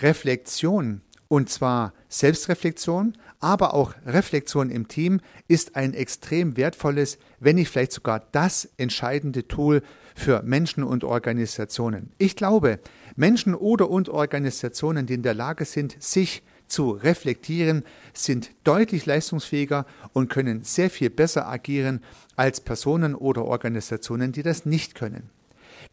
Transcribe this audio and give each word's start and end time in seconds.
Reflexion, 0.00 1.00
und 1.28 1.48
zwar 1.48 1.92
Selbstreflexion, 2.08 3.16
aber 3.40 3.74
auch 3.74 3.94
Reflexion 4.06 4.70
im 4.70 4.88
Team, 4.88 5.20
ist 5.48 5.76
ein 5.76 5.94
extrem 5.94 6.56
wertvolles, 6.56 7.18
wenn 7.40 7.56
nicht 7.56 7.68
vielleicht 7.68 7.92
sogar 7.92 8.26
das 8.32 8.68
entscheidende 8.76 9.46
Tool 9.46 9.82
für 10.14 10.42
Menschen 10.42 10.82
und 10.82 11.04
Organisationen. 11.04 12.12
Ich 12.18 12.36
glaube, 12.36 12.80
Menschen 13.16 13.54
oder 13.54 13.90
und 13.90 14.08
Organisationen, 14.08 15.06
die 15.06 15.14
in 15.14 15.22
der 15.22 15.34
Lage 15.34 15.64
sind, 15.64 16.02
sich 16.02 16.42
zu 16.66 16.92
reflektieren, 16.92 17.84
sind 18.14 18.50
deutlich 18.64 19.06
leistungsfähiger 19.06 19.86
und 20.12 20.30
können 20.30 20.62
sehr 20.62 20.90
viel 20.90 21.10
besser 21.10 21.46
agieren 21.46 22.02
als 22.36 22.60
Personen 22.60 23.14
oder 23.14 23.44
Organisationen, 23.44 24.32
die 24.32 24.42
das 24.42 24.64
nicht 24.64 24.94
können. 24.94 25.30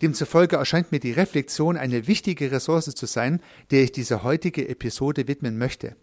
Demzufolge 0.02 0.56
erscheint 0.56 0.92
mir 0.92 1.00
die 1.00 1.12
Reflexion 1.12 1.78
eine 1.78 2.08
wichtige 2.08 2.52
Ressource 2.52 2.94
zu 2.96 3.06
sein, 3.06 3.42
der 3.72 3.84
ich 3.84 3.92
diese 3.92 4.24
heutige 4.24 4.68
Episode 4.68 5.28
widmen 5.28 5.58
möchte. 5.58 5.96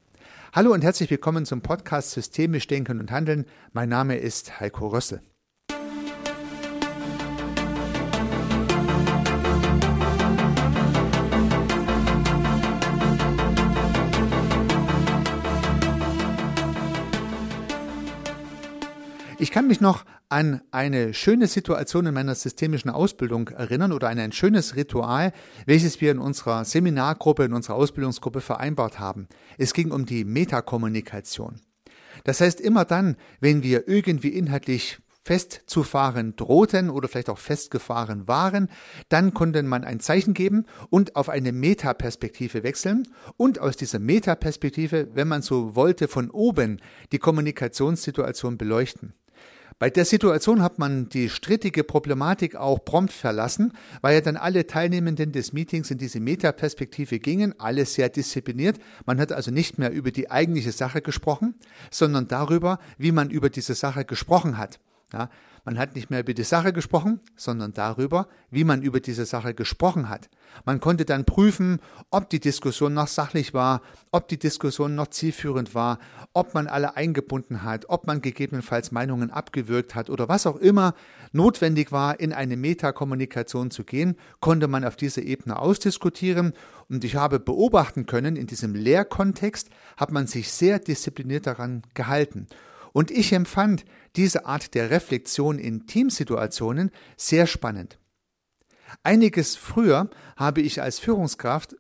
Hallo 0.52 0.72
und 0.72 0.82
herzlich 0.82 1.10
willkommen 1.10 1.44
zum 1.44 1.60
Podcast 1.60 2.12
Systemisch 2.12 2.66
Denken 2.66 3.00
und 3.00 3.10
Handeln. 3.10 3.44
Mein 3.72 3.88
Name 3.88 4.16
ist 4.16 4.60
Heiko 4.60 4.88
Rössel. 4.88 5.20
Ich 19.48 19.54
kann 19.54 19.66
mich 19.66 19.80
noch 19.80 20.04
an 20.28 20.60
eine 20.72 21.14
schöne 21.14 21.46
Situation 21.46 22.04
in 22.04 22.12
meiner 22.12 22.34
systemischen 22.34 22.90
Ausbildung 22.90 23.48
erinnern 23.48 23.92
oder 23.92 24.10
an 24.10 24.18
ein 24.18 24.30
schönes 24.30 24.76
Ritual, 24.76 25.32
welches 25.64 26.02
wir 26.02 26.10
in 26.10 26.18
unserer 26.18 26.66
Seminargruppe, 26.66 27.44
in 27.44 27.54
unserer 27.54 27.76
Ausbildungsgruppe 27.76 28.42
vereinbart 28.42 28.98
haben. 28.98 29.26
Es 29.56 29.72
ging 29.72 29.90
um 29.90 30.04
die 30.04 30.26
Metakommunikation. 30.26 31.62
Das 32.24 32.42
heißt, 32.42 32.60
immer 32.60 32.84
dann, 32.84 33.16
wenn 33.40 33.62
wir 33.62 33.88
irgendwie 33.88 34.28
inhaltlich 34.28 34.98
festzufahren 35.24 36.36
drohten 36.36 36.90
oder 36.90 37.08
vielleicht 37.08 37.30
auch 37.30 37.38
festgefahren 37.38 38.28
waren, 38.28 38.68
dann 39.08 39.32
konnte 39.32 39.62
man 39.62 39.82
ein 39.82 40.00
Zeichen 40.00 40.34
geben 40.34 40.66
und 40.90 41.16
auf 41.16 41.30
eine 41.30 41.52
Metaperspektive 41.52 42.64
wechseln 42.64 43.08
und 43.38 43.60
aus 43.60 43.78
dieser 43.78 43.98
Metaperspektive, 43.98 45.08
wenn 45.14 45.28
man 45.28 45.40
so 45.40 45.74
wollte, 45.74 46.06
von 46.06 46.30
oben 46.30 46.82
die 47.12 47.18
Kommunikationssituation 47.18 48.58
beleuchten. 48.58 49.14
Bei 49.80 49.90
der 49.90 50.04
Situation 50.04 50.60
hat 50.60 50.80
man 50.80 51.08
die 51.08 51.28
strittige 51.28 51.84
Problematik 51.84 52.56
auch 52.56 52.84
prompt 52.84 53.12
verlassen, 53.12 53.72
weil 54.00 54.14
ja 54.14 54.20
dann 54.20 54.36
alle 54.36 54.66
Teilnehmenden 54.66 55.30
des 55.30 55.52
Meetings 55.52 55.92
in 55.92 55.98
diese 55.98 56.18
Metaperspektive 56.18 57.20
gingen, 57.20 57.54
alle 57.60 57.86
sehr 57.86 58.08
diszipliniert. 58.08 58.80
Man 59.06 59.20
hat 59.20 59.30
also 59.30 59.52
nicht 59.52 59.78
mehr 59.78 59.92
über 59.92 60.10
die 60.10 60.32
eigentliche 60.32 60.72
Sache 60.72 61.00
gesprochen, 61.00 61.54
sondern 61.92 62.26
darüber, 62.26 62.80
wie 62.96 63.12
man 63.12 63.30
über 63.30 63.50
diese 63.50 63.74
Sache 63.74 64.04
gesprochen 64.04 64.58
hat. 64.58 64.80
Ja, 65.12 65.30
man 65.64 65.78
hat 65.78 65.94
nicht 65.94 66.10
mehr 66.10 66.20
über 66.20 66.34
die 66.34 66.44
Sache 66.44 66.72
gesprochen, 66.72 67.20
sondern 67.34 67.72
darüber, 67.72 68.28
wie 68.50 68.64
man 68.64 68.82
über 68.82 69.00
diese 69.00 69.24
Sache 69.24 69.54
gesprochen 69.54 70.08
hat. 70.10 70.28
Man 70.66 70.80
konnte 70.80 71.06
dann 71.06 71.24
prüfen, 71.24 71.80
ob 72.10 72.28
die 72.28 72.40
Diskussion 72.40 72.92
noch 72.92 73.06
sachlich 73.06 73.54
war, 73.54 73.80
ob 74.10 74.28
die 74.28 74.38
Diskussion 74.38 74.94
noch 74.94 75.08
zielführend 75.08 75.74
war, 75.74 75.98
ob 76.34 76.52
man 76.52 76.66
alle 76.66 76.96
eingebunden 76.96 77.62
hat, 77.62 77.86
ob 77.88 78.06
man 78.06 78.20
gegebenenfalls 78.20 78.92
Meinungen 78.92 79.30
abgewürgt 79.30 79.94
hat 79.94 80.10
oder 80.10 80.28
was 80.28 80.46
auch 80.46 80.56
immer 80.56 80.94
notwendig 81.32 81.90
war, 81.90 82.20
in 82.20 82.32
eine 82.34 82.56
Metakommunikation 82.56 83.70
zu 83.70 83.84
gehen, 83.84 84.16
konnte 84.40 84.68
man 84.68 84.84
auf 84.84 84.96
dieser 84.96 85.22
Ebene 85.22 85.58
ausdiskutieren. 85.58 86.52
Und 86.90 87.04
ich 87.04 87.16
habe 87.16 87.40
beobachten 87.40 88.06
können, 88.06 88.36
in 88.36 88.46
diesem 88.46 88.74
Lehrkontext 88.74 89.70
hat 89.96 90.12
man 90.12 90.26
sich 90.26 90.50
sehr 90.50 90.78
diszipliniert 90.78 91.46
daran 91.46 91.82
gehalten. 91.94 92.46
Und 92.92 93.10
ich 93.10 93.32
empfand 93.32 93.84
diese 94.16 94.46
Art 94.46 94.74
der 94.74 94.90
Reflexion 94.90 95.58
in 95.58 95.86
Teamsituationen 95.86 96.90
sehr 97.16 97.46
spannend. 97.46 97.98
Einiges 99.02 99.56
früher 99.56 100.08
habe 100.36 100.60
ich 100.62 100.80
als 100.80 100.98
Führungskraft 100.98 101.76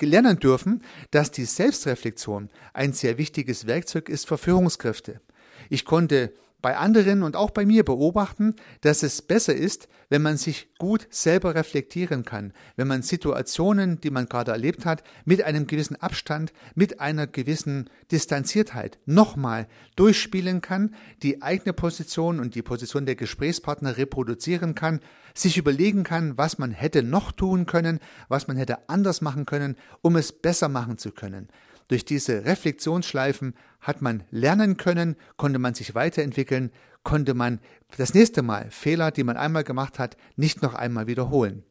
lernen 0.00 0.38
dürfen, 0.38 0.82
dass 1.10 1.30
die 1.30 1.44
Selbstreflexion 1.44 2.50
ein 2.72 2.92
sehr 2.92 3.18
wichtiges 3.18 3.66
Werkzeug 3.66 4.08
ist 4.08 4.26
für 4.26 4.38
Führungskräfte. 4.38 5.20
Ich 5.68 5.84
konnte 5.84 6.32
bei 6.62 6.76
anderen 6.76 7.22
und 7.22 7.36
auch 7.36 7.50
bei 7.50 7.64
mir 7.64 7.84
beobachten, 7.84 8.54
dass 8.80 9.02
es 9.02 9.22
besser 9.22 9.54
ist, 9.54 9.88
wenn 10.08 10.22
man 10.22 10.36
sich 10.36 10.68
gut 10.78 11.06
selber 11.10 11.54
reflektieren 11.54 12.24
kann, 12.24 12.52
wenn 12.76 12.88
man 12.88 13.02
Situationen, 13.02 14.00
die 14.00 14.10
man 14.10 14.26
gerade 14.26 14.50
erlebt 14.50 14.84
hat, 14.84 15.02
mit 15.24 15.42
einem 15.42 15.66
gewissen 15.66 15.96
Abstand, 15.96 16.52
mit 16.74 17.00
einer 17.00 17.26
gewissen 17.26 17.88
Distanziertheit 18.10 18.98
nochmal 19.06 19.68
durchspielen 19.96 20.60
kann, 20.60 20.94
die 21.22 21.42
eigene 21.42 21.72
Position 21.72 22.40
und 22.40 22.54
die 22.54 22.62
Position 22.62 23.06
der 23.06 23.14
Gesprächspartner 23.14 23.96
reproduzieren 23.96 24.74
kann, 24.74 25.00
sich 25.34 25.56
überlegen 25.56 26.02
kann, 26.02 26.36
was 26.36 26.58
man 26.58 26.72
hätte 26.72 27.02
noch 27.02 27.32
tun 27.32 27.66
können, 27.66 28.00
was 28.28 28.48
man 28.48 28.56
hätte 28.56 28.88
anders 28.88 29.20
machen 29.20 29.46
können, 29.46 29.76
um 30.02 30.16
es 30.16 30.32
besser 30.32 30.68
machen 30.68 30.98
zu 30.98 31.12
können. 31.12 31.48
Durch 31.90 32.04
diese 32.04 32.44
Reflexionsschleifen 32.44 33.54
hat 33.80 34.00
man 34.00 34.22
lernen 34.30 34.76
können, 34.76 35.16
konnte 35.36 35.58
man 35.58 35.74
sich 35.74 35.96
weiterentwickeln, 35.96 36.70
konnte 37.02 37.34
man 37.34 37.58
das 37.96 38.14
nächste 38.14 38.42
Mal 38.42 38.70
Fehler, 38.70 39.10
die 39.10 39.24
man 39.24 39.36
einmal 39.36 39.64
gemacht 39.64 39.98
hat, 39.98 40.16
nicht 40.36 40.62
noch 40.62 40.74
einmal 40.74 41.08
wiederholen. 41.08 41.64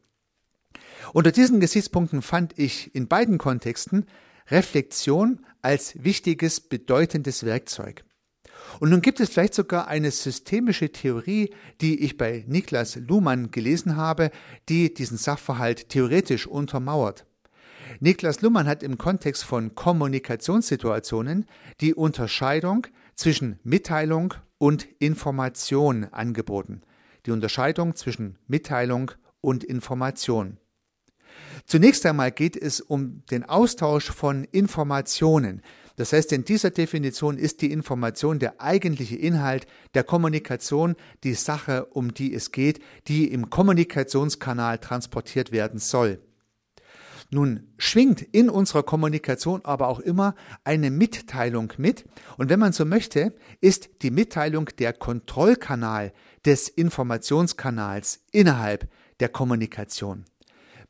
Unter 1.13 1.31
diesen 1.31 1.61
Gesichtspunkten 1.61 2.21
fand 2.21 2.59
ich 2.59 2.93
in 2.93 3.07
beiden 3.07 3.37
Kontexten 3.37 4.07
Reflexion 4.49 5.45
als 5.61 6.03
wichtiges, 6.03 6.59
bedeutendes 6.59 7.45
Werkzeug. 7.45 8.03
Und 8.81 8.89
nun 8.89 8.99
gibt 8.99 9.21
es 9.21 9.29
vielleicht 9.29 9.53
sogar 9.53 9.87
eine 9.87 10.11
systemische 10.11 10.91
Theorie, 10.91 11.53
die 11.79 12.01
ich 12.01 12.17
bei 12.17 12.43
Niklas 12.45 12.97
Luhmann 12.97 13.51
gelesen 13.51 13.95
habe, 13.95 14.31
die 14.67 14.93
diesen 14.93 15.17
Sachverhalt 15.17 15.87
theoretisch 15.87 16.45
untermauert. 16.45 17.25
Niklas 18.01 18.41
Luhmann 18.41 18.65
hat 18.65 18.81
im 18.81 18.97
Kontext 18.97 19.43
von 19.43 19.75
Kommunikationssituationen 19.75 21.45
die 21.81 21.93
Unterscheidung 21.93 22.87
zwischen 23.13 23.59
Mitteilung 23.63 24.35
und 24.57 24.87
Information 24.99 26.05
angeboten. 26.05 26.81
Die 27.25 27.31
Unterscheidung 27.31 27.95
zwischen 27.95 28.37
Mitteilung 28.47 29.11
und 29.41 29.65
Information. 29.65 30.59
Zunächst 31.65 32.05
einmal 32.05 32.31
geht 32.31 32.55
es 32.55 32.79
um 32.79 33.25
den 33.31 33.43
Austausch 33.43 34.09
von 34.09 34.45
Informationen. 34.45 35.61
Das 35.97 36.13
heißt, 36.13 36.31
in 36.31 36.45
dieser 36.45 36.71
Definition 36.71 37.37
ist 37.37 37.61
die 37.61 37.69
Information 37.69 38.39
der 38.39 38.61
eigentliche 38.61 39.17
Inhalt 39.17 39.67
der 39.93 40.05
Kommunikation, 40.05 40.95
die 41.25 41.33
Sache, 41.33 41.87
um 41.87 42.13
die 42.13 42.33
es 42.33 42.53
geht, 42.53 42.79
die 43.09 43.29
im 43.29 43.49
Kommunikationskanal 43.49 44.77
transportiert 44.77 45.51
werden 45.51 45.79
soll. 45.79 46.21
Nun 47.31 47.67
schwingt 47.77 48.21
in 48.21 48.49
unserer 48.49 48.81
Kommunikation 48.81 49.63
aber 49.63 49.87
auch 49.87 49.99
immer 49.99 50.33
eine 50.63 50.89
Mitteilung 50.89 51.71
mit. 51.77 52.05
Und 52.37 52.49
wenn 52.49 52.59
man 52.59 52.73
so 52.73 52.85
möchte, 52.85 53.35
ist 53.61 54.01
die 54.01 54.09
Mitteilung 54.09 54.69
der 54.79 54.93
Kontrollkanal 54.93 56.11
des 56.45 56.69
Informationskanals 56.69 58.23
innerhalb 58.31 58.89
der 59.19 59.29
Kommunikation. 59.29 60.25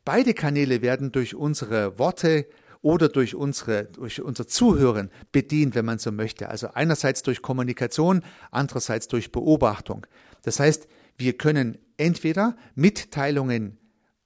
Beide 0.04 0.32
Kanäle 0.32 0.80
werden 0.80 1.12
durch 1.12 1.34
unsere 1.34 1.98
Worte 1.98 2.46
oder 2.80 3.10
durch 3.10 3.34
unsere, 3.34 3.84
durch 3.84 4.22
unser 4.22 4.46
Zuhören 4.46 5.10
bedient, 5.32 5.74
wenn 5.74 5.84
man 5.84 5.98
so 5.98 6.10
möchte. 6.10 6.48
Also 6.48 6.68
einerseits 6.72 7.22
durch 7.22 7.42
Kommunikation, 7.42 8.22
andererseits 8.50 9.08
durch 9.08 9.30
Beobachtung. 9.30 10.06
Das 10.42 10.58
heißt, 10.58 10.88
wir 11.18 11.34
können 11.34 11.76
entweder 11.98 12.56
Mitteilungen 12.74 13.76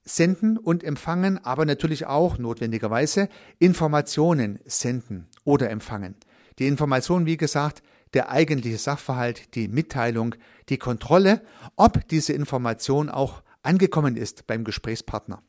senden 0.04 0.58
und 0.58 0.84
empfangen, 0.84 1.42
aber 1.44 1.64
natürlich 1.64 2.06
auch 2.06 2.38
notwendigerweise 2.38 3.28
Informationen 3.58 4.58
senden 4.64 5.26
oder 5.44 5.70
empfangen. 5.70 6.14
Die 6.58 6.66
Information, 6.66 7.26
wie 7.26 7.36
gesagt, 7.36 7.82
der 8.12 8.30
eigentliche 8.30 8.78
Sachverhalt, 8.78 9.54
die 9.54 9.68
Mitteilung, 9.68 10.36
die 10.68 10.78
Kontrolle, 10.78 11.42
ob 11.76 12.06
diese 12.08 12.32
Information 12.32 13.08
auch 13.08 13.42
angekommen 13.62 14.16
ist 14.16 14.46
beim 14.46 14.62
Gesprächspartner. 14.64 15.42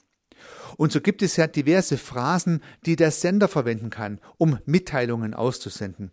Und 0.77 0.91
so 0.91 0.99
gibt 0.99 1.21
es 1.21 1.35
ja 1.37 1.47
diverse 1.47 1.97
Phrasen, 1.97 2.61
die 2.85 2.95
der 2.95 3.11
Sender 3.11 3.47
verwenden 3.47 3.89
kann, 3.89 4.19
um 4.37 4.57
Mitteilungen 4.65 5.33
auszusenden. 5.33 6.11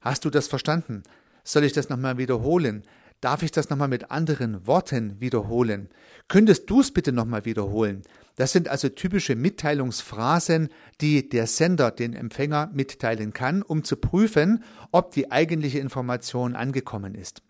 Hast 0.00 0.24
du 0.24 0.30
das 0.30 0.48
verstanden? 0.48 1.02
Soll 1.44 1.64
ich 1.64 1.72
das 1.72 1.88
nochmal 1.88 2.18
wiederholen? 2.18 2.82
Darf 3.20 3.42
ich 3.42 3.50
das 3.50 3.70
nochmal 3.70 3.88
mit 3.88 4.10
anderen 4.10 4.66
Worten 4.66 5.20
wiederholen? 5.20 5.88
Könntest 6.28 6.68
du 6.68 6.80
es 6.80 6.92
bitte 6.92 7.12
nochmal 7.12 7.44
wiederholen? 7.44 8.02
Das 8.36 8.52
sind 8.52 8.68
also 8.68 8.90
typische 8.90 9.34
Mitteilungsphrasen, 9.34 10.68
die 11.00 11.28
der 11.28 11.46
Sender 11.46 11.90
den 11.90 12.12
Empfänger 12.12 12.70
mitteilen 12.74 13.32
kann, 13.32 13.62
um 13.62 13.84
zu 13.84 13.96
prüfen, 13.96 14.62
ob 14.92 15.12
die 15.12 15.30
eigentliche 15.30 15.78
Information 15.78 16.54
angekommen 16.54 17.14
ist. 17.14 17.42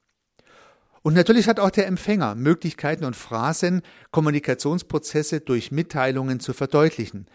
Und 1.02 1.14
natürlich 1.14 1.48
hat 1.48 1.60
auch 1.60 1.70
der 1.70 1.86
Empfänger 1.86 2.34
Möglichkeiten 2.34 3.04
und 3.04 3.14
Phrasen, 3.14 3.82
Kommunikationsprozesse 4.10 5.40
durch 5.40 5.70
Mitteilungen 5.70 6.40
zu 6.40 6.52
verdeutlichen. 6.52 7.26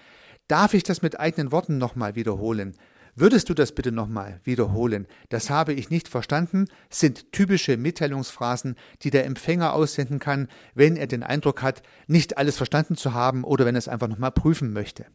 Darf 0.48 0.74
ich 0.74 0.84
das 0.84 1.01
mit 1.01 1.19
eigenen 1.19 1.51
Worten 1.51 1.77
nochmal 1.77 2.16
wiederholen? 2.16 2.75
Würdest 3.16 3.50
du 3.50 3.54
das 3.54 3.74
bitte 3.74 3.92
nochmal 3.92 4.40
wiederholen? 4.44 5.08
Das 5.30 5.50
habe 5.50 5.74
ich 5.74 5.90
nicht 5.90 6.08
verstanden, 6.08 6.68
sind 6.90 7.31
typische 7.31 7.75
Mitteilungsphrasen, 7.75 8.75
die 9.02 9.10
der 9.10 9.25
Empfänger 9.25 9.74
aussenden 9.74 10.19
kann, 10.19 10.48
wenn 10.75 10.96
er 10.96 11.08
den 11.08 11.24
Eindruck 11.24 11.62
hat, 11.62 11.81
nicht 12.08 12.38
alles 12.38 12.58
verstanden 12.58 12.96
zu 12.96 13.13
haben 13.13 13.44
oder 13.44 13.66
wenn 13.66 13.75
er 13.75 13.80
es 13.80 13.90
einfach 13.90 14.08
nochmal 14.08 14.31
prüfen 14.31 14.72
möchte. 14.72 15.06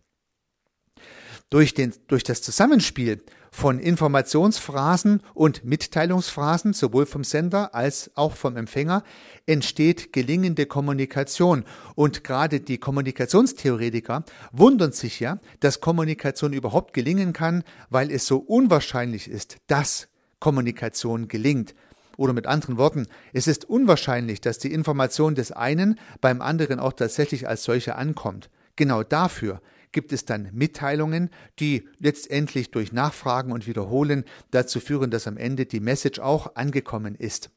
Durch, 1.48 1.74
den, 1.74 1.94
durch 2.08 2.24
das 2.24 2.42
Zusammenspiel 2.42 3.22
von 3.52 3.78
Informationsphrasen 3.78 5.22
und 5.32 5.64
Mitteilungsphrasen, 5.64 6.72
sowohl 6.72 7.06
vom 7.06 7.22
Sender 7.22 7.72
als 7.72 8.10
auch 8.16 8.34
vom 8.34 8.56
Empfänger, 8.56 9.04
entsteht 9.46 10.12
gelingende 10.12 10.66
Kommunikation. 10.66 11.64
Und 11.94 12.24
gerade 12.24 12.60
die 12.60 12.78
Kommunikationstheoretiker 12.78 14.24
wundern 14.50 14.90
sich 14.90 15.20
ja, 15.20 15.38
dass 15.60 15.80
Kommunikation 15.80 16.52
überhaupt 16.52 16.92
gelingen 16.94 17.32
kann, 17.32 17.62
weil 17.90 18.10
es 18.10 18.26
so 18.26 18.38
unwahrscheinlich 18.38 19.30
ist, 19.30 19.58
dass 19.68 20.08
Kommunikation 20.40 21.28
gelingt. 21.28 21.76
Oder 22.16 22.32
mit 22.32 22.46
anderen 22.46 22.76
Worten, 22.76 23.06
es 23.32 23.46
ist 23.46 23.66
unwahrscheinlich, 23.66 24.40
dass 24.40 24.58
die 24.58 24.72
Information 24.72 25.34
des 25.34 25.52
einen 25.52 25.98
beim 26.20 26.42
anderen 26.42 26.80
auch 26.80 26.92
tatsächlich 26.92 27.46
als 27.46 27.62
solche 27.62 27.94
ankommt. 27.94 28.50
Genau 28.74 29.02
dafür 29.02 29.60
gibt 29.96 30.12
es 30.12 30.26
dann 30.26 30.50
Mitteilungen, 30.52 31.30
die 31.58 31.88
letztendlich 31.98 32.70
durch 32.70 32.92
Nachfragen 32.92 33.50
und 33.50 33.66
Wiederholen 33.66 34.24
dazu 34.50 34.78
führen, 34.78 35.10
dass 35.10 35.26
am 35.26 35.38
Ende 35.38 35.64
die 35.64 35.80
Message 35.80 36.18
auch 36.18 36.54
angekommen 36.54 37.14
ist. 37.14 37.48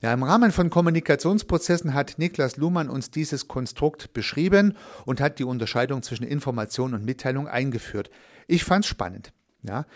Ja, 0.00 0.12
Im 0.12 0.24
Rahmen 0.24 0.50
von 0.50 0.70
Kommunikationsprozessen 0.70 1.94
hat 1.94 2.18
Niklas 2.18 2.56
Luhmann 2.56 2.90
uns 2.90 3.12
dieses 3.12 3.46
Konstrukt 3.46 4.12
beschrieben 4.12 4.76
und 5.04 5.20
hat 5.20 5.38
die 5.38 5.44
Unterscheidung 5.44 6.02
zwischen 6.02 6.24
Information 6.24 6.94
und 6.94 7.04
Mitteilung 7.04 7.46
eingeführt. 7.46 8.10
Ich 8.48 8.64
fand 8.64 8.84
es 8.84 8.88
spannend. 8.88 9.32
Ja. 9.62 9.86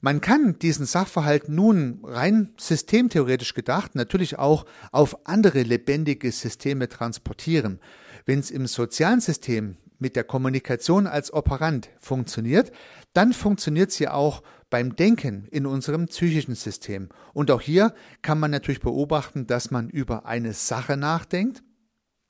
Man 0.00 0.22
kann 0.22 0.58
diesen 0.58 0.86
Sachverhalt 0.86 1.50
nun 1.50 2.00
rein 2.02 2.54
systemtheoretisch 2.56 3.52
gedacht 3.52 3.94
natürlich 3.94 4.38
auch 4.38 4.64
auf 4.90 5.26
andere 5.26 5.60
lebendige 5.64 6.32
Systeme 6.32 6.88
transportieren. 6.88 7.78
Wenn 8.24 8.38
es 8.38 8.50
im 8.50 8.66
sozialen 8.66 9.20
System 9.20 9.76
mit 9.98 10.16
der 10.16 10.24
Kommunikation 10.24 11.06
als 11.06 11.32
Operant 11.32 11.90
funktioniert, 11.98 12.72
dann 13.14 13.32
funktioniert 13.32 13.90
sie 13.90 14.08
auch 14.08 14.42
beim 14.70 14.96
Denken 14.96 15.46
in 15.50 15.66
unserem 15.66 16.06
psychischen 16.06 16.54
System. 16.54 17.08
Und 17.32 17.50
auch 17.50 17.60
hier 17.60 17.94
kann 18.22 18.38
man 18.38 18.50
natürlich 18.50 18.80
beobachten, 18.80 19.46
dass 19.46 19.70
man 19.70 19.88
über 19.88 20.26
eine 20.26 20.52
Sache 20.52 20.96
nachdenkt, 20.96 21.62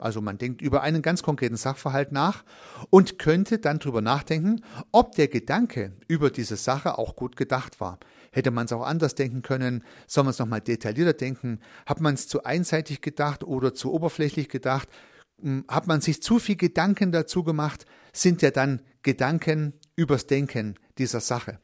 also 0.01 0.21
man 0.21 0.39
denkt 0.39 0.63
über 0.63 0.83
einen 0.83 1.03
ganz 1.03 1.25
konkreten 1.25 1.57
Sachverhalt 1.57 2.13
nach 2.13 2.45
und 2.91 3.19
könnte 3.19 3.59
dann 3.59 3.81
darüber 3.81 4.01
nachdenken, 4.01 4.63
ob 4.93 5.17
der 5.17 5.27
Gedanke 5.27 5.93
über 6.07 6.31
diese 6.31 6.57
Sache 6.57 6.99
auch 6.99 7.17
gut 7.17 7.35
gedacht 7.35 7.81
war. 7.81 7.99
Hätte 8.31 8.53
man 8.53 8.67
es 8.67 8.73
auch 8.73 8.87
anders 8.87 9.17
denken 9.17 9.43
können? 9.43 9.83
Soll 10.07 10.23
man 10.23 10.31
es 10.31 10.39
nochmal 10.39 10.61
detaillierter 10.61 11.15
denken? 11.15 11.59
Hat 11.85 12.01
man 12.01 12.15
es 12.15 12.29
zu 12.29 12.45
einseitig 12.45 13.01
gedacht 13.01 13.43
oder 13.43 13.75
zu 13.75 13.93
oberflächlich 13.93 14.49
gedacht? 14.49 14.89
Hat 15.69 15.87
man 15.87 16.01
sich 16.01 16.23
zu 16.23 16.39
viel 16.39 16.57
Gedanken 16.57 17.13
dazu 17.13 17.45
gemacht, 17.45 17.87
sind 18.13 18.43
ja 18.43 18.51
dann 18.51 18.83
Gedanken 19.03 19.75
übers 19.95 20.27
Denken 20.27 20.75
dieser 20.99 21.21
Sache. 21.21 21.61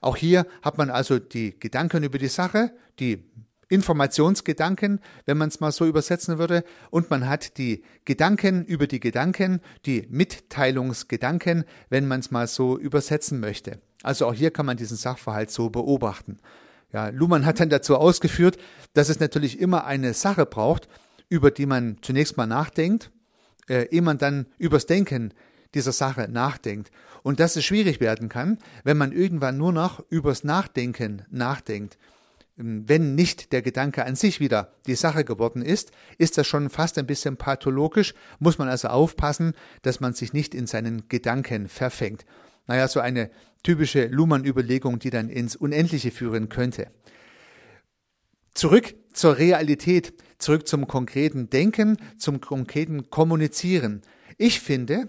Auch 0.00 0.16
hier 0.16 0.46
hat 0.62 0.78
man 0.78 0.90
also 0.90 1.18
die 1.18 1.58
Gedanken 1.58 2.02
über 2.02 2.18
die 2.18 2.28
Sache, 2.28 2.72
die 2.98 3.30
Informationsgedanken, 3.68 5.00
wenn 5.26 5.38
man 5.38 5.48
es 5.48 5.60
mal 5.60 5.72
so 5.72 5.86
übersetzen 5.86 6.38
würde, 6.38 6.64
und 6.90 7.10
man 7.10 7.28
hat 7.28 7.56
die 7.58 7.82
Gedanken 8.04 8.64
über 8.64 8.86
die 8.86 9.00
Gedanken, 9.00 9.60
die 9.86 10.06
Mitteilungsgedanken, 10.10 11.64
wenn 11.88 12.06
man 12.06 12.20
es 12.20 12.30
mal 12.30 12.46
so 12.46 12.78
übersetzen 12.78 13.40
möchte. 13.40 13.80
Also 14.02 14.26
auch 14.26 14.34
hier 14.34 14.50
kann 14.50 14.66
man 14.66 14.76
diesen 14.76 14.96
Sachverhalt 14.96 15.50
so 15.50 15.70
beobachten. 15.70 16.38
Ja, 16.92 17.08
Luhmann 17.08 17.46
hat 17.46 17.58
dann 17.58 17.70
dazu 17.70 17.96
ausgeführt, 17.96 18.58
dass 18.92 19.08
es 19.08 19.18
natürlich 19.18 19.58
immer 19.58 19.84
eine 19.84 20.14
Sache 20.14 20.46
braucht, 20.46 20.88
über 21.34 21.50
die 21.50 21.66
man 21.66 21.96
zunächst 22.00 22.36
mal 22.36 22.46
nachdenkt, 22.46 23.10
äh, 23.68 23.88
ehe 23.88 24.02
man 24.02 24.18
dann 24.18 24.46
übers 24.56 24.86
Denken 24.86 25.34
dieser 25.74 25.90
Sache 25.90 26.28
nachdenkt. 26.30 26.92
Und 27.24 27.40
dass 27.40 27.56
es 27.56 27.64
schwierig 27.64 27.98
werden 27.98 28.28
kann, 28.28 28.58
wenn 28.84 28.96
man 28.96 29.10
irgendwann 29.10 29.58
nur 29.58 29.72
noch 29.72 30.04
übers 30.10 30.44
Nachdenken 30.44 31.22
nachdenkt. 31.30 31.98
Ähm, 32.56 32.84
wenn 32.88 33.16
nicht 33.16 33.52
der 33.52 33.62
Gedanke 33.62 34.04
an 34.04 34.14
sich 34.14 34.38
wieder 34.38 34.70
die 34.86 34.94
Sache 34.94 35.24
geworden 35.24 35.60
ist, 35.60 35.90
ist 36.18 36.38
das 36.38 36.46
schon 36.46 36.70
fast 36.70 36.98
ein 36.98 37.06
bisschen 37.06 37.36
pathologisch, 37.36 38.14
muss 38.38 38.58
man 38.58 38.68
also 38.68 38.86
aufpassen, 38.86 39.54
dass 39.82 39.98
man 39.98 40.14
sich 40.14 40.32
nicht 40.32 40.54
in 40.54 40.68
seinen 40.68 41.08
Gedanken 41.08 41.66
verfängt. 41.66 42.24
Naja, 42.68 42.86
so 42.86 43.00
eine 43.00 43.28
typische 43.64 44.06
Luhmann-Überlegung, 44.06 45.00
die 45.00 45.10
dann 45.10 45.30
ins 45.30 45.56
Unendliche 45.56 46.12
führen 46.12 46.48
könnte. 46.48 46.92
Zurück 48.54 48.94
zur 49.14 49.38
Realität, 49.38 50.12
zurück 50.38 50.68
zum 50.68 50.86
konkreten 50.86 51.48
Denken, 51.48 51.96
zum 52.18 52.40
konkreten 52.40 53.10
Kommunizieren. 53.10 54.02
Ich 54.36 54.60
finde, 54.60 55.08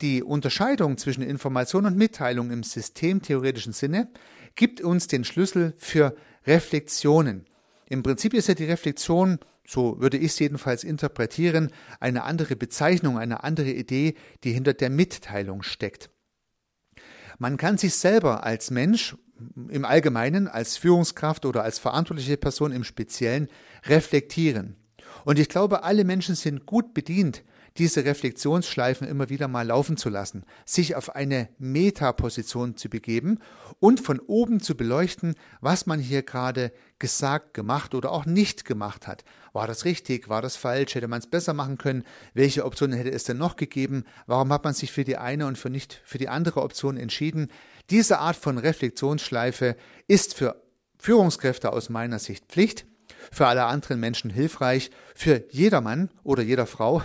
die 0.00 0.22
Unterscheidung 0.22 0.96
zwischen 0.96 1.22
Information 1.22 1.84
und 1.84 1.96
Mitteilung 1.96 2.50
im 2.50 2.62
systemtheoretischen 2.62 3.72
Sinne 3.72 4.08
gibt 4.54 4.80
uns 4.80 5.08
den 5.08 5.24
Schlüssel 5.24 5.74
für 5.76 6.16
Reflexionen. 6.46 7.44
Im 7.88 8.02
Prinzip 8.02 8.32
ist 8.34 8.48
ja 8.48 8.54
die 8.54 8.64
Reflexion, 8.64 9.38
so 9.66 10.00
würde 10.00 10.16
ich 10.16 10.32
es 10.32 10.38
jedenfalls 10.38 10.84
interpretieren, 10.84 11.70
eine 11.98 12.22
andere 12.22 12.56
Bezeichnung, 12.56 13.18
eine 13.18 13.44
andere 13.44 13.70
Idee, 13.70 14.14
die 14.44 14.52
hinter 14.52 14.72
der 14.72 14.90
Mitteilung 14.90 15.62
steckt. 15.62 16.08
Man 17.38 17.56
kann 17.56 17.78
sich 17.78 17.94
selber 17.94 18.44
als 18.44 18.70
Mensch 18.70 19.16
im 19.68 19.84
Allgemeinen, 19.84 20.48
als 20.48 20.76
Führungskraft 20.76 21.46
oder 21.46 21.62
als 21.62 21.78
verantwortliche 21.78 22.36
Person 22.36 22.72
im 22.72 22.84
Speziellen 22.84 23.48
reflektieren. 23.84 24.76
Und 25.24 25.38
ich 25.38 25.48
glaube, 25.48 25.84
alle 25.84 26.04
Menschen 26.04 26.34
sind 26.34 26.66
gut 26.66 26.94
bedient, 26.94 27.42
diese 27.76 28.04
Reflexionsschleifen 28.04 29.06
immer 29.06 29.28
wieder 29.28 29.48
mal 29.48 29.66
laufen 29.66 29.96
zu 29.96 30.08
lassen, 30.08 30.44
sich 30.64 30.96
auf 30.96 31.14
eine 31.14 31.48
Metaposition 31.58 32.76
zu 32.76 32.88
begeben 32.88 33.38
und 33.78 34.00
von 34.00 34.18
oben 34.20 34.60
zu 34.60 34.76
beleuchten, 34.76 35.34
was 35.60 35.86
man 35.86 36.00
hier 36.00 36.22
gerade 36.22 36.72
gesagt, 36.98 37.54
gemacht 37.54 37.94
oder 37.94 38.12
auch 38.12 38.26
nicht 38.26 38.64
gemacht 38.64 39.06
hat. 39.06 39.24
War 39.52 39.66
das 39.66 39.84
richtig? 39.84 40.28
War 40.28 40.42
das 40.42 40.56
falsch? 40.56 40.94
Hätte 40.94 41.08
man 41.08 41.20
es 41.20 41.26
besser 41.26 41.54
machen 41.54 41.78
können? 41.78 42.04
Welche 42.34 42.64
Optionen 42.64 42.96
hätte 42.96 43.10
es 43.10 43.24
denn 43.24 43.38
noch 43.38 43.56
gegeben? 43.56 44.04
Warum 44.26 44.52
hat 44.52 44.64
man 44.64 44.74
sich 44.74 44.92
für 44.92 45.04
die 45.04 45.16
eine 45.16 45.46
und 45.46 45.58
für 45.58 45.70
nicht 45.70 46.00
für 46.04 46.18
die 46.18 46.28
andere 46.28 46.62
Option 46.62 46.96
entschieden? 46.96 47.50
Diese 47.88 48.18
Art 48.18 48.36
von 48.36 48.58
Reflexionsschleife 48.58 49.76
ist 50.06 50.34
für 50.34 50.62
Führungskräfte 50.98 51.72
aus 51.72 51.88
meiner 51.88 52.18
Sicht 52.18 52.46
Pflicht, 52.46 52.86
für 53.32 53.46
alle 53.46 53.64
anderen 53.64 54.00
Menschen 54.00 54.30
hilfreich, 54.30 54.90
für 55.14 55.44
jedermann 55.50 56.10
oder 56.22 56.42
jeder 56.42 56.66
Frau 56.66 57.02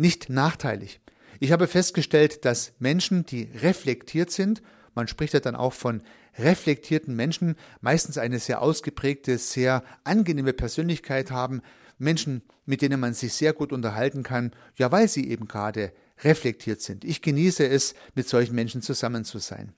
nicht 0.00 0.30
nachteilig. 0.30 1.00
Ich 1.38 1.52
habe 1.52 1.66
festgestellt, 1.66 2.44
dass 2.44 2.72
Menschen, 2.78 3.24
die 3.26 3.50
reflektiert 3.54 4.30
sind, 4.30 4.62
man 4.94 5.06
spricht 5.06 5.34
ja 5.34 5.40
dann 5.40 5.54
auch 5.54 5.72
von 5.72 6.02
reflektierten 6.36 7.14
Menschen, 7.14 7.56
meistens 7.80 8.18
eine 8.18 8.38
sehr 8.38 8.62
ausgeprägte, 8.62 9.38
sehr 9.38 9.84
angenehme 10.04 10.52
Persönlichkeit 10.52 11.30
haben, 11.30 11.62
Menschen, 11.98 12.42
mit 12.64 12.82
denen 12.82 12.98
man 12.98 13.14
sich 13.14 13.34
sehr 13.34 13.52
gut 13.52 13.72
unterhalten 13.72 14.22
kann, 14.22 14.52
ja, 14.76 14.90
weil 14.90 15.06
sie 15.06 15.28
eben 15.28 15.46
gerade 15.46 15.92
reflektiert 16.24 16.80
sind. 16.80 17.04
Ich 17.04 17.22
genieße 17.22 17.66
es, 17.66 17.94
mit 18.14 18.28
solchen 18.28 18.54
Menschen 18.54 18.82
zusammen 18.82 19.24
zu 19.24 19.38
sein. 19.38 19.74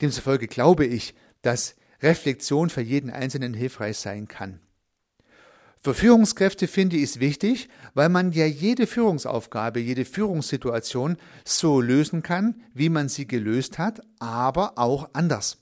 Demzufolge 0.00 0.48
glaube 0.48 0.86
ich, 0.86 1.14
dass 1.42 1.76
Reflexion 2.02 2.70
für 2.70 2.82
jeden 2.82 3.10
Einzelnen 3.10 3.54
hilfreich 3.54 3.98
sein 3.98 4.28
kann. 4.28 4.60
Für 5.82 5.94
Führungskräfte 5.94 6.68
finde 6.68 6.96
ich 6.96 7.04
es 7.04 7.20
wichtig, 7.20 7.70
weil 7.94 8.10
man 8.10 8.32
ja 8.32 8.44
jede 8.44 8.86
Führungsaufgabe, 8.86 9.80
jede 9.80 10.04
Führungssituation 10.04 11.16
so 11.42 11.80
lösen 11.80 12.22
kann, 12.22 12.56
wie 12.74 12.90
man 12.90 13.08
sie 13.08 13.26
gelöst 13.26 13.78
hat, 13.78 14.02
aber 14.18 14.76
auch 14.76 15.08
anders. 15.14 15.56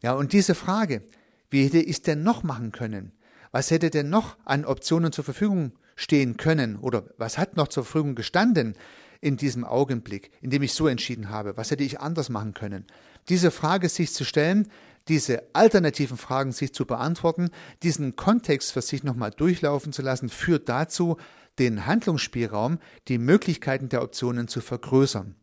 Ja, 0.00 0.14
und 0.14 0.32
diese 0.32 0.54
Frage, 0.54 1.02
wie 1.50 1.66
hätte 1.66 1.78
ich 1.78 1.90
es 1.96 2.02
denn 2.02 2.22
noch 2.22 2.42
machen 2.42 2.72
können? 2.72 3.12
Was 3.52 3.70
hätte 3.70 3.90
denn 3.90 4.08
noch 4.08 4.38
an 4.46 4.64
Optionen 4.64 5.12
zur 5.12 5.24
Verfügung 5.24 5.72
stehen 5.94 6.38
können 6.38 6.76
oder 6.76 7.04
was 7.18 7.36
hat 7.36 7.58
noch 7.58 7.68
zur 7.68 7.84
Verfügung 7.84 8.14
gestanden 8.14 8.76
in 9.20 9.36
diesem 9.36 9.64
Augenblick, 9.64 10.30
in 10.40 10.50
dem 10.50 10.62
ich 10.62 10.72
so 10.72 10.86
entschieden 10.86 11.28
habe? 11.30 11.56
Was 11.56 11.70
hätte 11.70 11.84
ich 11.84 12.00
anders 12.00 12.28
machen 12.28 12.54
können? 12.54 12.86
Diese 13.28 13.50
Frage 13.50 13.88
sich 13.88 14.12
zu 14.12 14.24
stellen, 14.24 14.68
diese 15.08 15.42
alternativen 15.54 16.16
Fragen 16.16 16.52
sich 16.52 16.72
zu 16.72 16.86
beantworten, 16.86 17.50
diesen 17.82 18.16
Kontext 18.16 18.72
für 18.72 18.82
sich 18.82 19.02
nochmal 19.02 19.30
durchlaufen 19.30 19.92
zu 19.92 20.02
lassen, 20.02 20.28
führt 20.28 20.68
dazu, 20.68 21.16
den 21.58 21.86
Handlungsspielraum, 21.86 22.78
die 23.08 23.18
Möglichkeiten 23.18 23.88
der 23.88 24.02
Optionen 24.02 24.48
zu 24.48 24.60
vergrößern. 24.60 25.34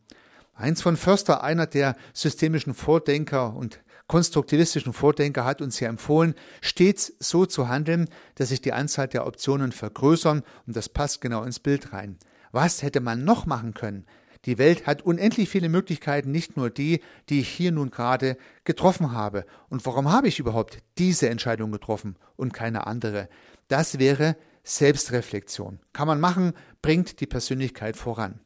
Heinz 0.58 0.82
von 0.82 0.96
Förster, 0.96 1.44
einer 1.44 1.66
der 1.66 1.96
systemischen 2.12 2.74
Vordenker 2.74 3.54
und 3.54 3.80
konstruktivistischen 4.08 4.92
Vordenker, 4.92 5.44
hat 5.44 5.60
uns 5.60 5.78
ja 5.78 5.88
empfohlen, 5.88 6.34
stets 6.60 7.12
so 7.20 7.46
zu 7.46 7.68
handeln, 7.68 8.08
dass 8.34 8.48
sich 8.48 8.60
die 8.60 8.72
Anzahl 8.72 9.06
der 9.06 9.26
Optionen 9.26 9.70
vergrößern 9.70 10.42
und 10.66 10.76
das 10.76 10.88
passt 10.88 11.20
genau 11.20 11.44
ins 11.44 11.60
Bild 11.60 11.92
rein. 11.92 12.18
Was 12.52 12.82
hätte 12.82 13.00
man 13.00 13.24
noch 13.24 13.46
machen 13.46 13.74
können? 13.74 14.06
Die 14.44 14.58
Welt 14.58 14.86
hat 14.86 15.02
unendlich 15.02 15.48
viele 15.48 15.68
Möglichkeiten, 15.68 16.30
nicht 16.30 16.56
nur 16.56 16.70
die, 16.70 17.00
die 17.28 17.40
ich 17.40 17.48
hier 17.48 17.72
nun 17.72 17.90
gerade 17.90 18.36
getroffen 18.64 19.12
habe. 19.12 19.44
Und 19.68 19.84
warum 19.84 20.10
habe 20.10 20.28
ich 20.28 20.38
überhaupt 20.38 20.78
diese 20.96 21.28
Entscheidung 21.28 21.72
getroffen 21.72 22.16
und 22.36 22.52
keine 22.52 22.86
andere? 22.86 23.28
Das 23.66 23.98
wäre 23.98 24.36
Selbstreflexion. 24.62 25.80
Kann 25.92 26.06
man 26.06 26.20
machen, 26.20 26.52
bringt 26.82 27.20
die 27.20 27.26
Persönlichkeit 27.26 27.96
voran. 27.96 28.40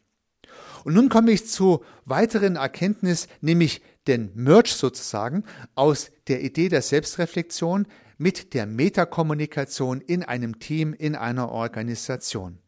Und 0.84 0.94
nun 0.94 1.08
komme 1.08 1.30
ich 1.30 1.48
zu 1.48 1.84
weiteren 2.04 2.56
Erkenntnis, 2.56 3.28
nämlich 3.40 3.82
den 4.06 4.32
Merch 4.34 4.72
sozusagen 4.74 5.44
aus 5.74 6.10
der 6.28 6.42
Idee 6.42 6.68
der 6.68 6.82
Selbstreflexion 6.82 7.86
mit 8.18 8.54
der 8.54 8.66
Metakommunikation 8.66 10.00
in 10.00 10.22
einem 10.22 10.58
Team, 10.58 10.92
in 10.94 11.16
einer 11.16 11.50
Organisation. 11.50 12.61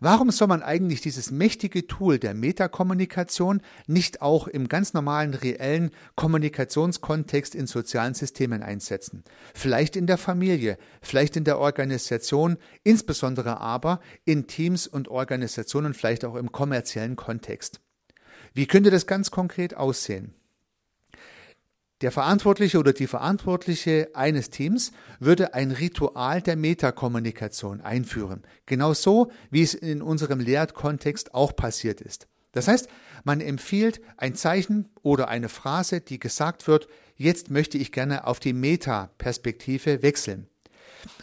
Warum 0.00 0.30
soll 0.30 0.48
man 0.48 0.62
eigentlich 0.62 1.00
dieses 1.00 1.30
mächtige 1.30 1.86
Tool 1.86 2.18
der 2.18 2.34
Metakommunikation 2.34 3.62
nicht 3.86 4.22
auch 4.22 4.46
im 4.48 4.68
ganz 4.68 4.92
normalen, 4.92 5.34
reellen 5.34 5.90
Kommunikationskontext 6.16 7.54
in 7.54 7.66
sozialen 7.66 8.14
Systemen 8.14 8.62
einsetzen? 8.62 9.24
Vielleicht 9.54 9.96
in 9.96 10.06
der 10.06 10.18
Familie, 10.18 10.78
vielleicht 11.00 11.36
in 11.36 11.44
der 11.44 11.58
Organisation, 11.58 12.58
insbesondere 12.84 13.60
aber 13.60 14.00
in 14.24 14.46
Teams 14.46 14.86
und 14.86 15.08
Organisationen, 15.08 15.94
vielleicht 15.94 16.24
auch 16.24 16.36
im 16.36 16.52
kommerziellen 16.52 17.16
Kontext. 17.16 17.80
Wie 18.52 18.66
könnte 18.66 18.90
das 18.90 19.06
ganz 19.06 19.30
konkret 19.30 19.76
aussehen? 19.76 20.34
Der 22.02 22.12
Verantwortliche 22.12 22.78
oder 22.78 22.92
die 22.92 23.06
Verantwortliche 23.06 24.10
eines 24.12 24.50
Teams 24.50 24.92
würde 25.18 25.54
ein 25.54 25.70
Ritual 25.70 26.42
der 26.42 26.56
Metakommunikation 26.56 27.80
einführen. 27.80 28.42
Genau 28.66 28.92
so, 28.92 29.30
wie 29.50 29.62
es 29.62 29.72
in 29.72 30.02
unserem 30.02 30.38
Lehrkontext 30.38 31.32
auch 31.34 31.56
passiert 31.56 32.02
ist. 32.02 32.28
Das 32.52 32.68
heißt, 32.68 32.88
man 33.24 33.40
empfiehlt 33.40 34.02
ein 34.18 34.34
Zeichen 34.34 34.90
oder 35.02 35.28
eine 35.28 35.48
Phrase, 35.48 36.02
die 36.02 36.18
gesagt 36.18 36.68
wird, 36.68 36.86
jetzt 37.16 37.50
möchte 37.50 37.78
ich 37.78 37.92
gerne 37.92 38.26
auf 38.26 38.40
die 38.40 38.52
Meta-Perspektive 38.52 40.02
wechseln. 40.02 40.48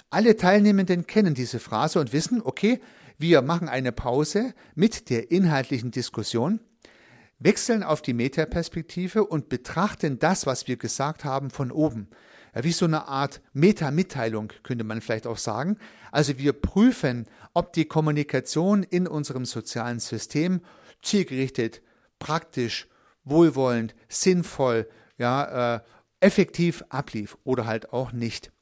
Alle 0.09 0.37
Teilnehmenden 0.37 1.05
kennen 1.05 1.35
diese 1.35 1.59
Phrase 1.59 1.99
und 1.99 2.13
wissen, 2.13 2.41
okay, 2.43 2.79
wir 3.19 3.43
machen 3.43 3.69
eine 3.69 3.91
Pause 3.91 4.55
mit 4.73 5.11
der 5.11 5.29
inhaltlichen 5.29 5.91
Diskussion 5.91 6.59
wechseln 7.43 7.83
auf 7.83 8.01
die 8.01 8.13
Metaperspektive 8.13 9.25
und 9.25 9.49
betrachten 9.49 10.17
das, 10.19 10.45
was 10.45 10.67
wir 10.67 10.77
gesagt 10.77 11.25
haben, 11.25 11.49
von 11.49 11.71
oben. 11.71 12.07
Ja, 12.55 12.63
wie 12.63 12.71
so 12.71 12.85
eine 12.85 13.07
Art 13.07 13.41
Meta-Mitteilung 13.53 14.53
könnte 14.63 14.83
man 14.83 15.01
vielleicht 15.01 15.27
auch 15.27 15.37
sagen. 15.37 15.77
Also 16.11 16.37
wir 16.37 16.53
prüfen, 16.53 17.25
ob 17.53 17.73
die 17.73 17.85
Kommunikation 17.85 18.83
in 18.83 19.07
unserem 19.07 19.45
sozialen 19.45 19.99
System 19.99 20.61
zielgerichtet, 21.01 21.81
praktisch, 22.19 22.87
wohlwollend, 23.25 23.95
sinnvoll, 24.07 24.87
ja, 25.17 25.75
äh, 25.75 25.79
effektiv 26.19 26.83
ablief 26.89 27.37
oder 27.43 27.65
halt 27.65 27.91
auch 27.91 28.13
nicht. 28.13 28.52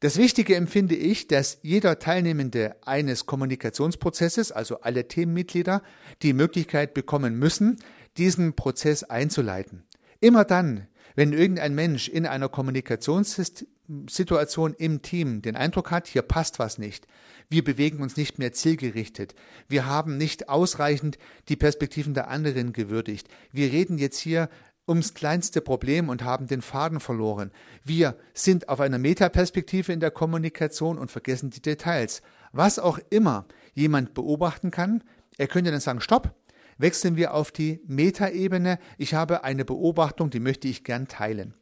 Das 0.00 0.16
Wichtige 0.16 0.54
empfinde 0.54 0.94
ich, 0.94 1.26
dass 1.26 1.58
jeder 1.62 1.98
Teilnehmende 1.98 2.76
eines 2.86 3.26
Kommunikationsprozesses, 3.26 4.52
also 4.52 4.80
alle 4.80 5.08
Teammitglieder, 5.08 5.82
die 6.22 6.34
Möglichkeit 6.34 6.94
bekommen 6.94 7.36
müssen, 7.36 7.78
diesen 8.16 8.54
Prozess 8.54 9.02
einzuleiten. 9.02 9.82
Immer 10.20 10.44
dann, 10.44 10.86
wenn 11.16 11.32
irgendein 11.32 11.74
Mensch 11.74 12.08
in 12.08 12.26
einer 12.26 12.48
Kommunikationssituation 12.48 14.74
im 14.74 15.02
Team 15.02 15.42
den 15.42 15.56
Eindruck 15.56 15.90
hat, 15.90 16.06
hier 16.06 16.22
passt 16.22 16.60
was 16.60 16.78
nicht, 16.78 17.08
wir 17.48 17.64
bewegen 17.64 18.00
uns 18.00 18.16
nicht 18.16 18.38
mehr 18.38 18.52
zielgerichtet, 18.52 19.34
wir 19.68 19.86
haben 19.86 20.16
nicht 20.16 20.48
ausreichend 20.48 21.18
die 21.48 21.56
Perspektiven 21.56 22.14
der 22.14 22.28
anderen 22.28 22.72
gewürdigt, 22.72 23.26
wir 23.50 23.72
reden 23.72 23.98
jetzt 23.98 24.18
hier 24.18 24.48
ums 24.88 25.14
kleinste 25.14 25.60
Problem 25.60 26.08
und 26.08 26.24
haben 26.24 26.46
den 26.46 26.62
Faden 26.62 27.00
verloren. 27.00 27.52
Wir 27.84 28.16
sind 28.32 28.68
auf 28.68 28.80
einer 28.80 28.98
Metaperspektive 28.98 29.92
in 29.92 30.00
der 30.00 30.10
Kommunikation 30.10 30.98
und 30.98 31.10
vergessen 31.10 31.50
die 31.50 31.62
Details. 31.62 32.22
Was 32.52 32.78
auch 32.78 32.98
immer 33.10 33.46
jemand 33.74 34.14
beobachten 34.14 34.70
kann, 34.70 35.04
er 35.36 35.46
könnte 35.46 35.70
dann 35.70 35.80
sagen, 35.80 36.00
stopp, 36.00 36.34
wechseln 36.78 37.16
wir 37.16 37.34
auf 37.34 37.52
die 37.52 37.80
Metaebene. 37.86 38.78
Ich 38.96 39.14
habe 39.14 39.44
eine 39.44 39.64
Beobachtung, 39.64 40.30
die 40.30 40.40
möchte 40.40 40.68
ich 40.68 40.84
gern 40.84 41.08
teilen. 41.08 41.54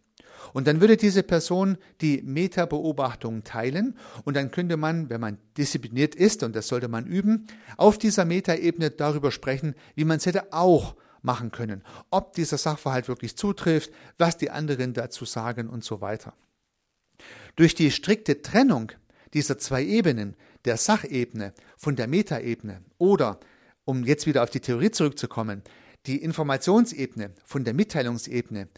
Und 0.53 0.67
dann 0.67 0.81
würde 0.81 0.97
diese 0.97 1.23
Person 1.23 1.77
die 2.01 2.23
Meta-Beobachtung 2.23 3.43
teilen 3.43 3.97
und 4.25 4.37
dann 4.37 4.51
könnte 4.51 4.77
man, 4.77 5.11
wenn 5.11 5.21
man 5.21 5.39
diszipliniert 5.57 6.15
ist, 6.15 6.43
und 6.43 6.55
das 6.55 6.69
sollte 6.69 6.89
man 6.89 7.07
üben, 7.07 7.47
auf 7.77 7.99
dieser 7.99 8.25
Metaebene 8.25 8.91
darüber 8.91 9.33
sprechen, 9.33 9.75
wie 9.95 10.05
man 10.05 10.19
es 10.19 10.27
hätte 10.27 10.53
auch 10.53 10.95
machen 11.27 11.51
können, 11.51 11.83
ob 12.11 12.33
dieser 12.33 12.57
Sachverhalt 12.57 13.09
wirklich 13.09 13.37
zutrifft, 13.37 13.91
was 14.17 14.39
die 14.39 14.51
anderen 14.51 14.95
dazu 14.95 15.27
sagen 15.27 15.69
und 15.69 15.85
so 15.85 16.01
weiter. 16.01 16.33
Durch 17.57 17.75
die 17.75 17.91
strikte 17.91 18.41
Trennung 18.41 18.93
dieser 19.35 19.59
zwei 19.59 19.85
Ebenen, 19.85 20.37
der 20.65 20.79
Sachebene 20.79 21.53
von 21.77 21.97
der 21.97 22.07
Metaebene 22.07 22.81
oder, 22.97 23.41
um 23.85 24.05
jetzt 24.05 24.27
wieder 24.27 24.43
auf 24.43 24.51
die 24.51 24.61
Theorie 24.61 24.91
zurückzukommen, 24.91 25.63
die 26.07 26.23
Informationsebene 26.23 27.33
von 27.45 27.65
der 27.65 27.75
Mitteilungsebene, 27.75 28.69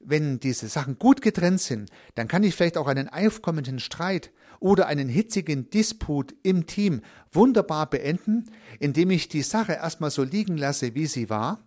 wenn 0.00 0.40
diese 0.40 0.68
Sachen 0.68 0.98
gut 0.98 1.20
getrennt 1.20 1.60
sind, 1.60 1.90
dann 2.14 2.26
kann 2.26 2.42
ich 2.42 2.54
vielleicht 2.54 2.78
auch 2.78 2.88
einen 2.88 3.08
aufkommenden 3.08 3.78
Streit 3.78 4.32
oder 4.58 4.86
einen 4.86 5.08
hitzigen 5.08 5.68
Disput 5.68 6.34
im 6.42 6.66
Team 6.66 7.02
wunderbar 7.30 7.88
beenden, 7.88 8.50
indem 8.78 9.10
ich 9.10 9.28
die 9.28 9.42
Sache 9.42 9.72
erstmal 9.72 10.10
so 10.10 10.22
liegen 10.22 10.56
lasse, 10.56 10.94
wie 10.94 11.06
sie 11.06 11.28
war 11.28 11.62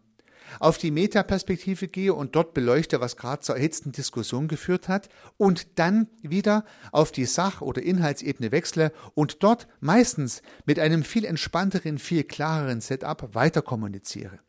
auf 0.59 0.77
die 0.77 0.91
Metaperspektive 0.91 1.87
gehe 1.87 2.13
und 2.13 2.35
dort 2.35 2.53
beleuchte, 2.53 3.01
was 3.01 3.17
gerade 3.17 3.41
zur 3.41 3.55
erhitzten 3.55 3.91
Diskussion 3.91 4.47
geführt 4.47 4.87
hat 4.87 5.09
und 5.37 5.79
dann 5.79 6.07
wieder 6.21 6.65
auf 6.91 7.11
die 7.11 7.25
Sach- 7.25 7.61
oder 7.61 7.81
Inhaltsebene 7.81 8.51
wechsle 8.51 8.91
und 9.13 9.43
dort 9.43 9.67
meistens 9.79 10.41
mit 10.65 10.79
einem 10.79 11.03
viel 11.03 11.25
entspannteren, 11.25 11.97
viel 11.97 12.23
klareren 12.23 12.81
Setup 12.81 13.33
weiter 13.33 13.61
kommuniziere. 13.61 14.39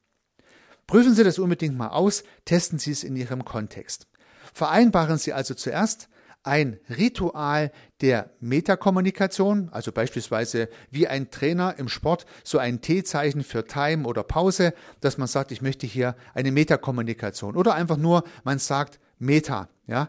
Prüfen 0.86 1.14
Sie 1.14 1.24
das 1.24 1.38
unbedingt 1.38 1.76
mal 1.76 1.88
aus, 1.88 2.24
testen 2.44 2.78
Sie 2.78 2.90
es 2.90 3.04
in 3.04 3.16
Ihrem 3.16 3.44
Kontext. 3.44 4.06
Vereinbaren 4.52 5.18
Sie 5.18 5.32
also 5.32 5.54
zuerst 5.54 6.08
ein 6.44 6.78
Ritual 6.88 7.72
der 8.00 8.30
Metakommunikation, 8.40 9.70
also 9.72 9.92
beispielsweise 9.92 10.68
wie 10.90 11.08
ein 11.08 11.30
Trainer 11.30 11.74
im 11.78 11.88
Sport 11.88 12.26
so 12.44 12.58
ein 12.58 12.80
T-Zeichen 12.80 13.42
für 13.42 13.66
Time 13.66 14.06
oder 14.06 14.22
Pause, 14.22 14.74
dass 15.00 15.18
man 15.18 15.26
sagt, 15.26 15.50
ich 15.52 15.62
möchte 15.62 15.86
hier 15.86 16.14
eine 16.34 16.52
Metakommunikation 16.52 17.56
oder 17.56 17.74
einfach 17.74 17.96
nur, 17.96 18.24
man 18.44 18.58
sagt 18.58 19.00
Meta, 19.18 19.68
ja. 19.86 20.08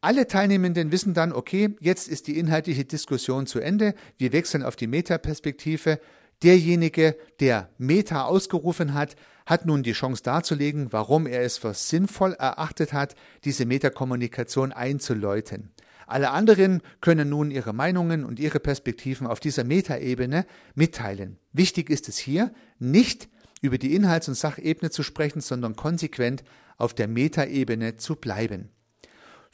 Alle 0.00 0.26
Teilnehmenden 0.26 0.92
wissen 0.92 1.14
dann, 1.14 1.32
okay, 1.32 1.76
jetzt 1.80 2.08
ist 2.08 2.26
die 2.26 2.38
inhaltliche 2.38 2.84
Diskussion 2.84 3.46
zu 3.46 3.60
Ende, 3.60 3.94
wir 4.18 4.32
wechseln 4.32 4.62
auf 4.62 4.76
die 4.76 4.86
Metaperspektive. 4.86 5.98
Derjenige, 6.42 7.16
der 7.40 7.70
Meta 7.78 8.24
ausgerufen 8.24 8.94
hat, 8.94 9.16
hat 9.46 9.66
nun 9.66 9.82
die 9.82 9.92
Chance 9.92 10.22
darzulegen, 10.22 10.92
warum 10.92 11.26
er 11.26 11.42
es 11.42 11.58
für 11.58 11.74
sinnvoll 11.74 12.32
erachtet 12.32 12.92
hat, 12.92 13.14
diese 13.44 13.66
Metakommunikation 13.66 14.72
einzuläuten. 14.72 15.70
Alle 16.06 16.30
anderen 16.30 16.82
können 17.00 17.30
nun 17.30 17.50
ihre 17.50 17.72
Meinungen 17.72 18.24
und 18.24 18.38
ihre 18.38 18.60
Perspektiven 18.60 19.26
auf 19.26 19.40
dieser 19.40 19.64
Metaebene 19.64 20.46
mitteilen. 20.74 21.38
Wichtig 21.52 21.88
ist 21.90 22.08
es 22.08 22.18
hier, 22.18 22.52
nicht 22.78 23.28
über 23.62 23.78
die 23.78 23.94
Inhalts- 23.94 24.28
und 24.28 24.34
Sachebene 24.34 24.90
zu 24.90 25.02
sprechen, 25.02 25.40
sondern 25.40 25.76
konsequent 25.76 26.44
auf 26.76 26.92
der 26.92 27.08
Metaebene 27.08 27.96
zu 27.96 28.16
bleiben. 28.16 28.70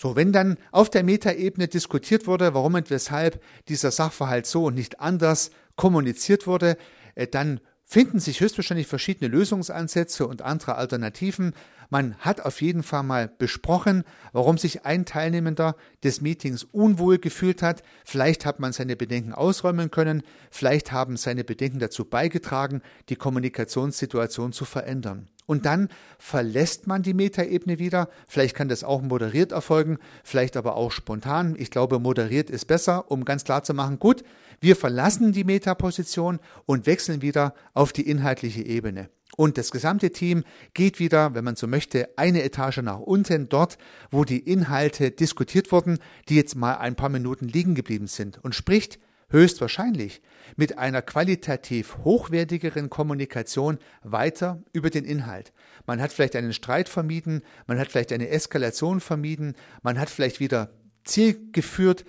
So, 0.00 0.16
wenn 0.16 0.32
dann 0.32 0.56
auf 0.72 0.88
der 0.88 1.04
Metaebene 1.04 1.68
diskutiert 1.68 2.26
wurde, 2.26 2.54
warum 2.54 2.72
und 2.72 2.88
weshalb 2.88 3.42
dieser 3.68 3.90
Sachverhalt 3.90 4.46
so 4.46 4.64
und 4.64 4.74
nicht 4.74 4.98
anders 4.98 5.50
kommuniziert 5.76 6.46
wurde, 6.46 6.78
äh, 7.16 7.26
dann 7.26 7.60
finden 7.84 8.18
sich 8.18 8.40
höchstwahrscheinlich 8.40 8.86
verschiedene 8.86 9.28
Lösungsansätze 9.28 10.26
und 10.26 10.40
andere 10.40 10.76
Alternativen. 10.76 11.52
Man 11.90 12.14
hat 12.16 12.40
auf 12.40 12.62
jeden 12.62 12.82
Fall 12.82 13.02
mal 13.02 13.28
besprochen, 13.28 14.04
warum 14.32 14.56
sich 14.56 14.86
ein 14.86 15.04
Teilnehmender 15.04 15.76
des 16.02 16.22
Meetings 16.22 16.64
unwohl 16.64 17.18
gefühlt 17.18 17.60
hat. 17.60 17.82
Vielleicht 18.06 18.46
hat 18.46 18.58
man 18.58 18.72
seine 18.72 18.96
Bedenken 18.96 19.34
ausräumen 19.34 19.90
können, 19.90 20.22
vielleicht 20.50 20.92
haben 20.92 21.18
seine 21.18 21.44
Bedenken 21.44 21.78
dazu 21.78 22.06
beigetragen, 22.06 22.80
die 23.10 23.16
Kommunikationssituation 23.16 24.54
zu 24.54 24.64
verändern. 24.64 25.28
Und 25.50 25.66
dann 25.66 25.88
verlässt 26.16 26.86
man 26.86 27.02
die 27.02 27.12
Metaebene 27.12 27.80
wieder. 27.80 28.08
Vielleicht 28.28 28.54
kann 28.54 28.68
das 28.68 28.84
auch 28.84 29.02
moderiert 29.02 29.50
erfolgen, 29.50 29.98
vielleicht 30.22 30.56
aber 30.56 30.76
auch 30.76 30.92
spontan. 30.92 31.56
Ich 31.58 31.72
glaube, 31.72 31.98
moderiert 31.98 32.50
ist 32.50 32.66
besser, 32.66 33.10
um 33.10 33.24
ganz 33.24 33.42
klar 33.42 33.64
zu 33.64 33.74
machen, 33.74 33.98
gut, 33.98 34.22
wir 34.60 34.76
verlassen 34.76 35.32
die 35.32 35.42
Metaposition 35.42 36.38
und 36.66 36.86
wechseln 36.86 37.20
wieder 37.20 37.52
auf 37.74 37.92
die 37.92 38.08
inhaltliche 38.08 38.64
Ebene. 38.64 39.10
Und 39.36 39.58
das 39.58 39.72
gesamte 39.72 40.12
Team 40.12 40.44
geht 40.72 41.00
wieder, 41.00 41.34
wenn 41.34 41.42
man 41.42 41.56
so 41.56 41.66
möchte, 41.66 42.10
eine 42.16 42.44
Etage 42.44 42.78
nach 42.82 43.00
unten, 43.00 43.48
dort, 43.48 43.76
wo 44.12 44.24
die 44.24 44.38
Inhalte 44.38 45.10
diskutiert 45.10 45.72
wurden, 45.72 45.98
die 46.28 46.36
jetzt 46.36 46.54
mal 46.54 46.74
ein 46.74 46.94
paar 46.94 47.08
Minuten 47.08 47.48
liegen 47.48 47.74
geblieben 47.74 48.06
sind 48.06 48.38
und 48.44 48.54
spricht 48.54 49.00
höchstwahrscheinlich 49.30 50.20
mit 50.56 50.78
einer 50.78 51.02
qualitativ 51.02 51.98
hochwertigeren 52.04 52.90
Kommunikation 52.90 53.78
weiter 54.02 54.62
über 54.72 54.90
den 54.90 55.04
Inhalt. 55.04 55.52
Man 55.86 56.00
hat 56.00 56.12
vielleicht 56.12 56.36
einen 56.36 56.52
Streit 56.52 56.88
vermieden, 56.88 57.42
man 57.66 57.78
hat 57.78 57.88
vielleicht 57.88 58.12
eine 58.12 58.28
Eskalation 58.28 59.00
vermieden, 59.00 59.54
man 59.82 59.98
hat 59.98 60.10
vielleicht 60.10 60.40
wieder 60.40 60.70
zielgeführt 61.04 62.04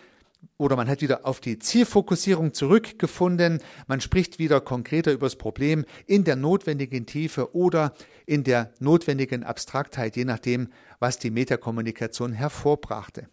oder 0.57 0.75
man 0.75 0.89
hat 0.89 1.01
wieder 1.01 1.25
auf 1.25 1.39
die 1.39 1.59
Zielfokussierung 1.59 2.53
zurückgefunden, 2.53 3.61
man 3.87 4.01
spricht 4.01 4.39
wieder 4.39 4.59
konkreter 4.59 5.11
über 5.11 5.27
das 5.27 5.35
Problem 5.35 5.85
in 6.07 6.23
der 6.23 6.35
notwendigen 6.35 7.05
Tiefe 7.05 7.55
oder 7.55 7.93
in 8.25 8.43
der 8.43 8.73
notwendigen 8.79 9.43
Abstraktheit, 9.43 10.15
je 10.15 10.25
nachdem, 10.25 10.69
was 10.99 11.19
die 11.19 11.31
Metakommunikation 11.31 12.33
hervorbrachte. 12.33 13.27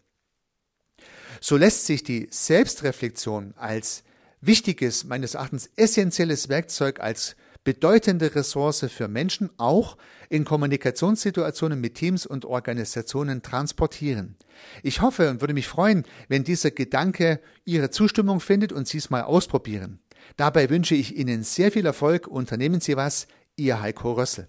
So 1.41 1.57
lässt 1.57 1.87
sich 1.87 2.03
die 2.03 2.29
Selbstreflexion 2.31 3.55
als 3.57 4.05
wichtiges, 4.41 5.05
meines 5.05 5.35
Erachtens 5.35 5.71
essentielles 5.77 6.49
Werkzeug, 6.49 7.01
als 7.01 7.37
bedeutende 7.65 8.35
Ressource 8.35 8.87
für 8.89 9.09
Menschen 9.09 9.51
auch 9.59 9.99
in 10.31 10.45
Kommunikationssituationen 10.45 11.81
mit 11.81 11.97
Teams 11.97 12.25
und 12.25 12.45
Organisationen 12.45 13.43
transportieren. 13.43 14.37
Ich 14.83 15.03
hoffe 15.03 15.29
und 15.31 15.41
würde 15.41 15.55
mich 15.55 15.69
freuen, 15.69 16.05
wenn 16.29 16.45
dieser 16.45 16.71
Gedanke 16.71 17.41
Ihre 17.65 17.91
Zustimmung 17.91 18.41
findet 18.41 18.73
und 18.73 18.89
Sie 18.89 18.99
es 18.99 19.11
mal 19.11 19.23
ausprobieren. 19.23 20.01
Dabei 20.37 20.71
wünsche 20.71 20.95
ich 20.95 21.17
Ihnen 21.17 21.43
sehr 21.43 21.73
viel 21.73 21.87
Erfolg. 21.87 22.27
Unternehmen 22.27 22.81
Sie 22.81 22.97
was. 22.97 23.27
Ihr 23.57 23.81
Heiko 23.81 24.13
Rössel. 24.13 24.49